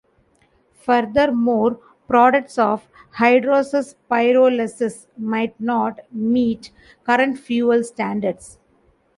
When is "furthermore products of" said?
0.73-2.87